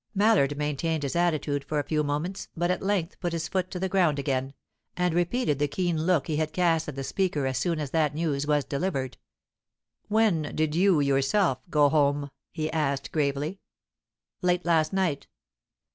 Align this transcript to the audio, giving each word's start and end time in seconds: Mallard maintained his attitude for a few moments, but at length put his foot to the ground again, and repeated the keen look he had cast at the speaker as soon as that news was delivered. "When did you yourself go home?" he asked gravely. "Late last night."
Mallard 0.15 0.57
maintained 0.57 1.03
his 1.03 1.15
attitude 1.15 1.63
for 1.63 1.77
a 1.77 1.83
few 1.83 2.03
moments, 2.03 2.47
but 2.57 2.71
at 2.71 2.81
length 2.81 3.19
put 3.19 3.33
his 3.33 3.47
foot 3.47 3.69
to 3.69 3.79
the 3.79 3.87
ground 3.87 4.17
again, 4.17 4.55
and 4.97 5.13
repeated 5.13 5.59
the 5.59 5.67
keen 5.67 6.07
look 6.07 6.25
he 6.25 6.37
had 6.37 6.53
cast 6.53 6.87
at 6.87 6.95
the 6.95 7.03
speaker 7.03 7.45
as 7.45 7.59
soon 7.59 7.79
as 7.79 7.91
that 7.91 8.15
news 8.15 8.47
was 8.47 8.65
delivered. 8.65 9.17
"When 10.07 10.55
did 10.55 10.73
you 10.73 11.01
yourself 11.01 11.59
go 11.69 11.87
home?" 11.87 12.31
he 12.51 12.71
asked 12.71 13.11
gravely. 13.11 13.59
"Late 14.41 14.65
last 14.65 14.91
night." 14.91 15.27